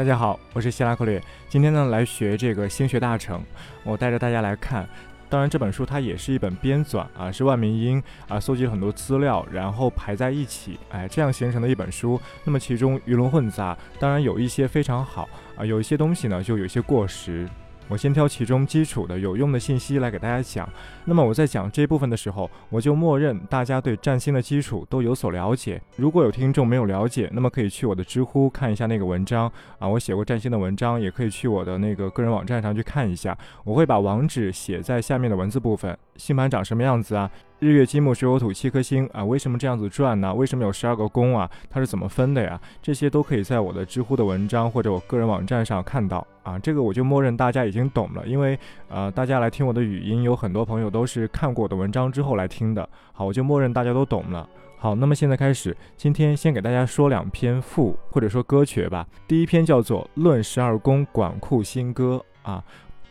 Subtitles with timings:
[0.00, 1.22] 大家好，我是希拉克略。
[1.46, 3.38] 今天呢，来学这个心学大成。
[3.84, 4.88] 我带着大家来看，
[5.28, 12.18] 当然这本书它也是一本编纂啊，是万民英啊搜集了很多资料，然后排在一起，哎，这样形成的一本书。
[12.44, 17.46] 那么其中鱼龙混杂，当然有一些非常好啊，有一些东西呢就有一些过时。
[17.90, 20.66] 我先挑其中基础的有用的信息来给大家讲。
[21.04, 25.82] 那么我在讲这部分的时候，我就默认大家对占星的基础都有所了解。
[25.96, 29.50] 如果有听众没有了解，那么可以去我的知乎看一下那个文章
[29.80, 33.36] 啊，我写过占星的文章，也可以去我的那个个人网站上去看一下。
[33.64, 35.98] 我会把网址写在下面的文字部分。
[36.14, 37.28] 星盘长什么样子啊？
[37.60, 40.32] 日月金木水火土七颗星啊，为什么这样子转呢？
[40.32, 41.48] 为什么有十二个宫啊？
[41.68, 42.58] 它是怎么分的呀？
[42.80, 46.58] 这些都可以在我的知乎的文章或者我个人网站上看到啊。
[46.58, 52.88] 这个我就默认大家已经懂了，因为呃，大家来听我的语音，有很多朋友都是看过我的文章之后来听的。
[53.12, 54.48] 好，我就默认大家都懂了。
[54.78, 59.06] 好，那么现在开始，今天先给大家说两篇赋或者说歌曲吧。
[59.28, 62.64] 第一篇叫做《论十二宫管库新歌》啊。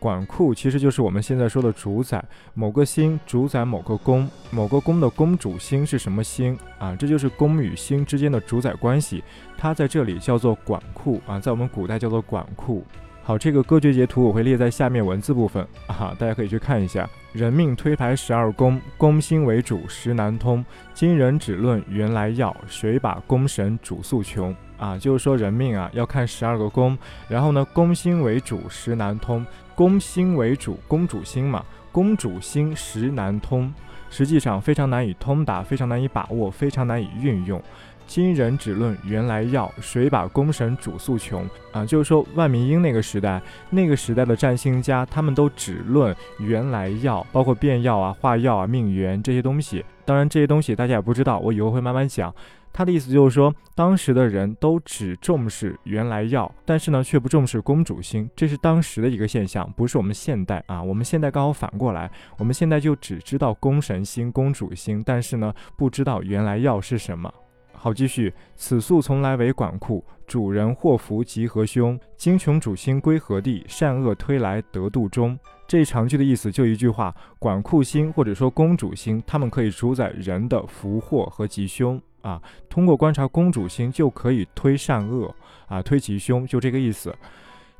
[0.00, 6.96] 管库其实就是我们现在说的主宰，某个星主宰某个宫，某个宫的宫主星是什么星啊？
[6.96, 9.22] 这就是宫与星之间的主宰关系，
[9.58, 12.82] 它在这里叫做管库啊，在我们古代叫做管库。
[13.22, 17.08] 好，这个歌诀截图我会列在下面文字部分啊，大家可以去看一下。
[17.34, 20.64] 人命推排十二宫，宫星为主，实难通。
[20.94, 24.56] 今人只论原来要，谁把宫神主诉穷？
[24.80, 26.96] 啊，就是说人命啊要看十二个宫，
[27.28, 29.46] 然后呢，宫星为主，实难通。
[29.76, 33.72] 宫星为主，公主星嘛，公主星实难通，
[34.10, 37.62] 实际上非常难以通达，非常难以把握，非常难以运用。
[38.06, 41.86] 今人只论原来要，谁把功神主诉穷啊？
[41.86, 49.84] 就是说万明英那个时代，那个时代的占星家，他们都只论原来要，包括变药啊、化药啊、命缘这些东西。
[50.04, 52.34] 当然这些东西大家也不知道，我以后会慢慢讲。
[52.72, 60.82] 他的意思就是说，当时的人都只重视原来药，但是呢，却不重视公主星，这是当时的一个现象，不是我们现代啊。
[60.82, 67.32] 我们现在刚好反过来，我们现在就只知道公神星、公主星，但是呢，不知道原来药是什么。
[67.72, 68.32] 好，继续。
[68.56, 73.64] 此宿从来为管库，主人祸福吉和凶，精穷主星归何地？
[73.66, 75.38] 善恶推来得度中。
[75.66, 82.00] 这一长句的意思就一句话：管库星或者说公主星，他们可以主宰人的福祸和吉凶。
[82.22, 85.34] 啊，通过观察公主星就可以推善恶
[85.66, 87.14] 啊，推吉凶，就这个意思。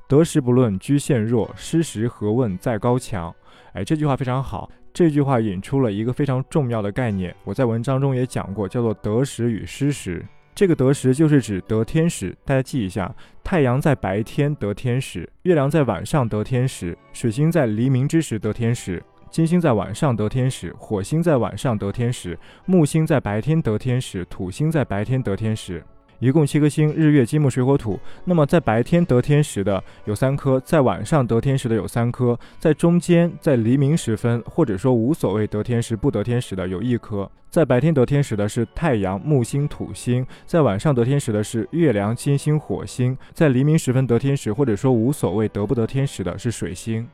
[0.08, 3.34] 得时不论居陷弱，失时何问在高墙。
[3.74, 4.68] 哎，这句话非常好。
[4.92, 10.24] 这句话引出了一个非常重要的概念，我在文章中也讲过，叫做得时与失时。
[10.52, 13.14] 这个得时就是指得天时，大家记一下：
[13.44, 19.00] 太阳在白天得天时，月亮在晚上得天时，水星在黎明之时得天时。
[19.30, 22.36] 金星在晚上得天时，火星在晚上得天时，
[22.66, 25.84] 木星在白天得天时，土星在白天得天时，
[26.18, 27.96] 一共七颗星：日月金木水火土。
[28.24, 37.30] 那么在白天得天时的有三颗，在晚上得天时的有三颗，在中间在黎明时分或者说无所谓得天时不得天时的有一颗。
[37.48, 47.08] 在白天得天时的是太阳、木星、土星；在晚上得天时的是月亮、金星、火星；在黎明时分得天时或者说无所谓得不得天时的是水星。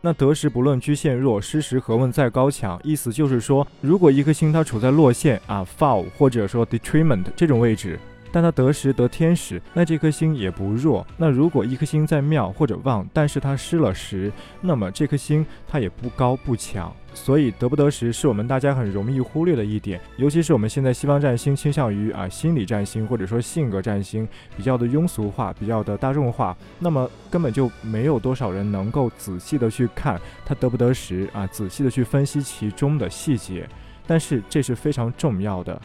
[0.00, 2.80] 那得时不论居陷弱，失时何问再高强？
[2.84, 7.98] 意思就是说，如果一颗星它处在落线啊，fall 或者说 detriment 这种位置，
[8.32, 11.06] 但它得时得天时，那这颗星也不弱。
[11.16, 16.92] 那如果一颗星在妙或者旺，但是它失了时，那么这颗星它也不高不强。
[17.14, 33.68] 所以得不得时是我们大家很容易忽略的一点，尤其是我们现在西方占星倾向于啊心理占星或者说性格占星比较的庸俗化，比较的大众化，那么根本就没有多少人能够仔细的去看它得不得时啊，仔细的去分析其中的细节。
[34.06, 35.80] 但是这是非常重要的。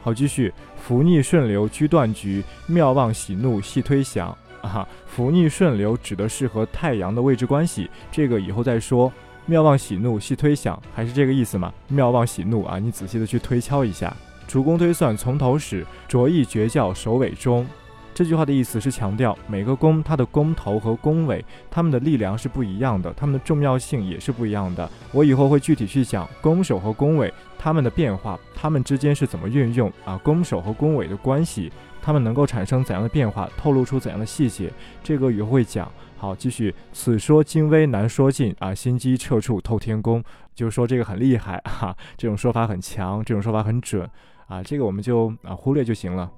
[0.00, 9.12] 好，继续，福逆顺流居断局，妙望喜怒系推想啊，福逆顺流指的是和太阳的位置关系，这个以后再说。
[9.46, 11.72] 妙望喜怒系推想，还是这个意思吗？
[11.88, 14.14] 妙望喜怒啊，你仔细的去推敲一下。
[14.46, 17.66] 主攻推算从头始，着意绝教首尾终。
[18.14, 24.90] 这句话的意思是强调每个宫它的宫头和宫尾，它们的力量是不一样的，它们的重要性也是不一样的。
[25.12, 30.18] 我以后会具体去讲宫首和宫尾它们的变化，它们之间是怎么运用啊？
[30.18, 31.70] 宫首和宫尾的关系，
[32.02, 34.72] 它们能够产生怎样的变化，透露出怎样的细节？
[35.02, 35.90] 这个以后会讲。
[36.16, 36.74] 好，继续。
[36.92, 40.20] 此说精微难说尽啊，心机彻处透天宫，
[40.52, 44.10] 就是说这个很厉害哈，这种说法很强，这种说法很准
[44.48, 46.28] 啊，这个我们就啊忽略就行了。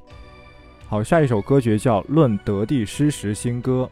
[0.91, 3.89] 好，下一首歌诀叫《论得地失时新歌》，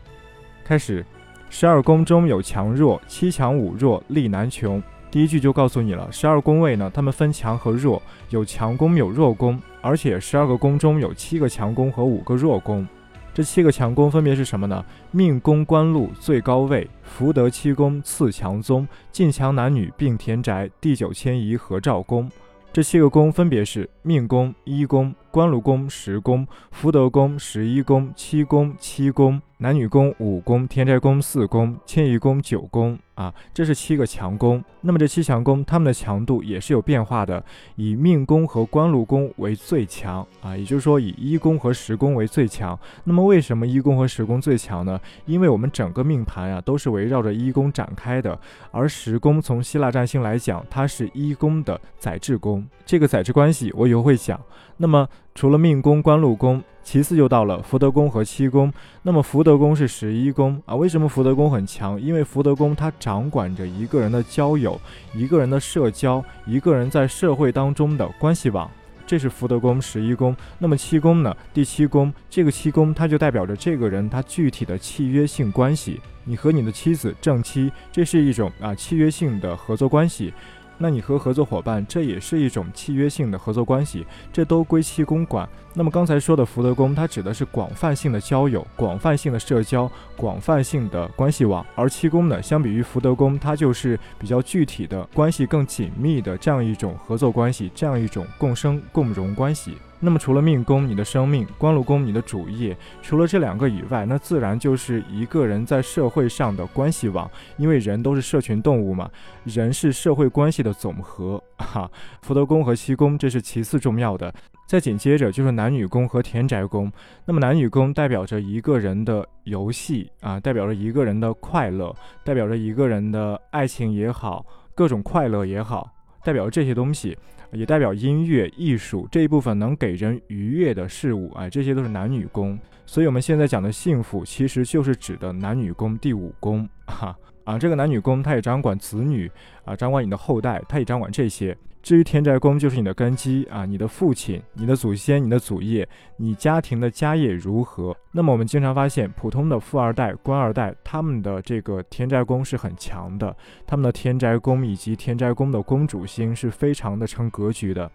[0.65, 1.07] 开始。
[1.49, 4.83] 十二宫中有强弱，七强五弱，力难穷。
[5.09, 12.85] 第一句就告诉你了，十二宫位呢，它们分强和弱，有强宫有弱宫，而且十二个宫中有七个强宫和五个弱宫。
[13.33, 14.85] 这七个强宫分别是什么呢？
[15.13, 22.29] 命宫官禄最高位，福德七宫次强宗，进强男女并田宅，第九迁移合照宫。
[22.73, 32.99] 这七个宫分别是命宫一宫、官禄宫十宫、福德宫十一宫、七宫七宫、男女宫五宫、田宅宫四宫、迁移宫九宫。
[33.19, 34.63] 啊，这是七个强宫。
[34.83, 37.45] 那么这七强宫，它们的强度也是有变化的，
[37.75, 42.79] 以命宫和官禄宫为最强啊，也就是说以一宫和十宫为最强。
[43.03, 45.01] 那么为什么一宫和十宫最强呢？
[45.27, 48.39] 因为我们整个命盘呀都是围绕着一宫展开的，
[48.71, 52.65] 而十宫从希腊占星来讲，它是一宫的载制宫。
[52.87, 54.41] 这个载制关系我以后会讲。
[54.77, 56.63] 那么除了命宫、官禄宫。
[56.91, 60.75] 其次就到了福德宫和七宫，那么福德宫是十一宫啊？
[60.75, 62.01] 为什么福德宫很强？
[62.01, 64.81] 因为福德宫它掌管着一个人的交友、
[65.15, 68.71] 一个人的社交、一个人在社会当中的关系网，
[69.07, 70.35] 这是福德宫十一宫。
[70.59, 71.37] 那么七宫呢？
[71.53, 80.33] 第七宫，这个七宫它就代表着这个人他具体的契约性关系，你和你的妻子正妻，这是一种啊契约性的合作关系。
[80.79, 85.49] 那你和合作伙伴，这也是一种契约性的合作关系，这都归七公管。
[85.75, 99.75] 那么刚才说的福德宫，它指的是广泛性的交友、广泛性的社交、广泛性的关系网，而七宫呢，相比于福德宫，它就是比较具体的关系更紧密的这样一种合作关系，这样一种共生共荣关系。
[100.01, 109.11] 那么除了命宫，你的生命，官禄宫，你的主业，除了这两个以外，那自然就是一个人在社会上的关系网，因为人都是社群动物嘛，
[109.45, 111.43] 人是社会关系的总和。
[111.57, 111.91] 哈，
[112.23, 114.33] 福德宫和七宫，这是其次重要的。
[114.69, 116.93] 再紧接着就是男女宫和田宅宫。
[117.25, 121.93] 那么男女宫代表着一个人的游戏啊，代表着一个人的快乐，
[122.23, 125.91] 代表着一个人的爱情也好，各种快乐也好，
[126.23, 127.17] 代表着这些东西，
[127.53, 132.59] 也代表音乐艺术这一部分能给人愉悦的事物哎，这些都是男女宫。
[132.85, 137.17] 所以我们现在讲的幸福，其实就是指的男女宫第五宫哈啊，
[137.49, 139.31] 啊这个男女宫他也掌管子女
[139.65, 141.57] 啊，掌管你的后代，他也掌管这些。
[141.83, 147.97] 至于田宅宫，就是你的根基啊，你的父亲、你的祖先、你的祖业，你家庭的家业如何？
[148.13, 153.35] 那么我们经常发现，普通的富二代、官二代，他们的这个田宅宫是很强的，
[153.67, 157.91] 他们的田宅宫以及田宅宫的宫主星是非常的成格局的。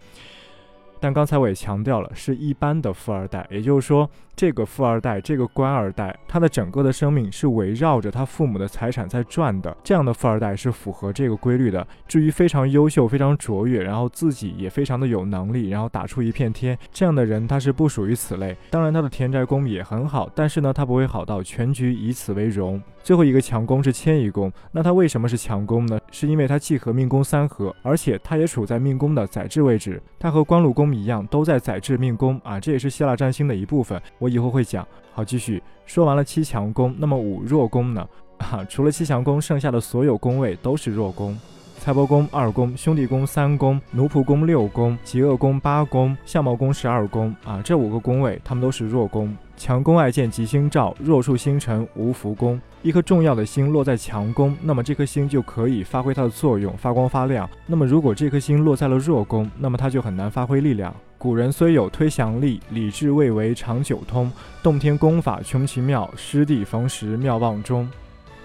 [1.04, 4.10] 但刚才我也强调了，是一般的富二代，也就是说。
[4.36, 9.78] 这个富二代，这个官二代，他的整个的生命是围绕着他父母的财产在转的。
[9.84, 11.86] 这样的富二代是符合这个规律的。
[12.08, 18.58] 至于非常优秀、非常卓越，然后自己也非常的有能力，然后打出一片天，这样的人他是不属于此类。
[18.72, 22.82] 当然，他的田宅宫也很好，但是呢，他不会好到全局以此为荣。
[23.04, 26.00] 最后一个强宫是迁移宫，那他为什么是强宫呢？
[26.12, 30.02] 是因为他既和命宫三合，而且他也处在命宫的载制位置。
[30.18, 34.02] 他和官禄宫一样，都在宰制命宫啊，这也是希腊占星的一部分。
[34.20, 34.88] 我以后会讲。
[35.16, 38.08] 好，继续说完了七强宫，那么五弱宫呢？
[38.40, 41.38] 啊，除了七强宫，剩下的所有宫位都是弱宫。
[41.80, 47.36] 财帛宫二宫，兄弟宫三宫，奴仆宫六宫，极恶宫八宫，相貌宫十二宫。
[47.44, 49.36] 啊，这五个宫位，他们都是弱宫。
[49.56, 52.60] 强宫爱见吉星照，弱处星辰无福宫。
[52.84, 57.50] 一颗重要的星落在强宫，那么这颗星就可以发挥它的作用，发光发亮。
[57.66, 60.94] 那么如果这颗星落在了弱宫，那么它就很难发挥力量。
[61.18, 64.30] 古人虽有推祥力，理智未为长久通。
[64.62, 67.90] 洞天功法穷奇妙，失地逢时妙望中。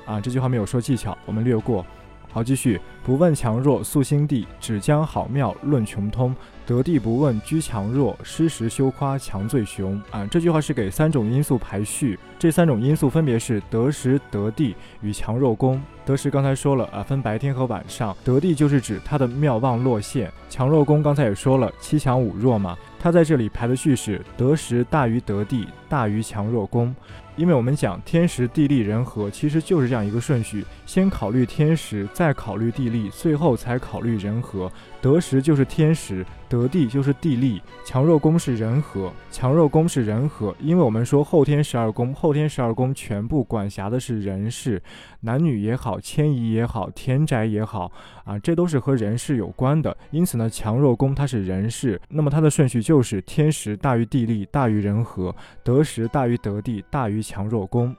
[0.07, 1.85] 啊，这句话没有说技巧，我们略过。
[2.31, 2.81] 好，继续。
[3.03, 6.35] 不问强弱素心地，只将好妙论穷通。
[6.67, 9.99] 得地不问居强弱，失时休夸强最雄。
[10.11, 15.83] 啊，这句话是给三种因素排序，这三种因素分别是得时、得地与强弱宫。
[16.05, 18.15] 得时刚才说了啊，分白天和晚上。
[18.23, 20.31] 得地就是指它的妙望落现。
[20.51, 22.77] 强弱宫刚才也说了，七强五弱嘛。
[23.01, 26.95] 它在这里排的序是得时大于得地，大于强弱宫。
[27.39, 34.71] 因为我们讲天时地利人和，其实就是这样一个顺序：先考虑天时，再考虑地利，最后才考虑人和。
[35.01, 36.27] 得时就是天时。
[36.49, 44.83] 得地就是地利，强弱宫是人和，强弱宫是人和，因为我们说后天十二宫，后天十二宫全部管辖的是人事，
[45.21, 47.93] 男女也好，迁移也好，田宅也好，
[48.25, 49.95] 啊，这都是和人事有关的。
[50.11, 57.95] 因此呢，强弱宫它是人事，那么它的顺序就是天时大于地利，大于人和，得时大于得地，大于强弱宫。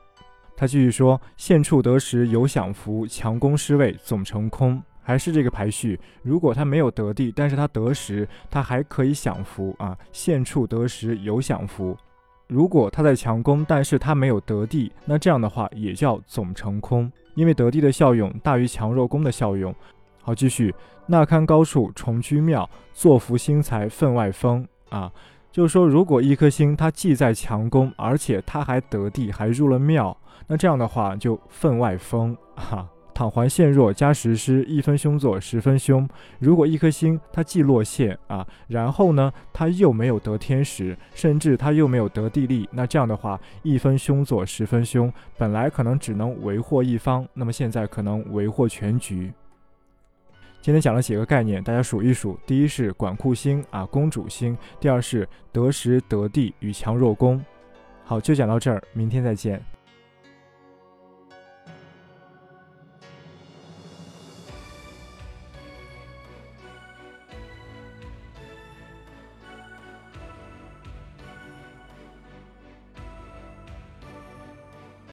[0.58, 4.82] 他继续说，现处得时有享福，强宫失位总成空。
[5.10, 9.98] 还是这个排序，如果他没有得地，但是他得时，他还可以享福啊。
[10.12, 11.98] 现处得时有享福。
[12.46, 19.74] 如果他在强攻，但是他没有得地，那这样的话也叫总成空，因为得地的效用大于强弱攻的效用。
[20.22, 20.72] 好，继续。
[21.08, 25.12] 那堪高处重居庙，坐福星财分外丰啊。
[25.52, 32.88] 就是说，如果一颗星它既在强攻，而且它还得地，还入了庙，那这样的话就分外丰哈。
[33.20, 36.08] 躺环陷弱加实施一分凶作十分凶。
[36.40, 49.34] 如果一颗星它既落陷啊，然后呢它又没有得天时，甚至它又没有得地利，那这样的话一分凶作十分凶，本来可能只能为祸一方，那么现在可能为祸全局。
[50.62, 57.44] 今天讲了几个概念，大家数一数：第一是管库星啊，公主星；第二是得时得地与强弱宫。
[58.06, 59.62] 好，就讲到这儿，明天再见。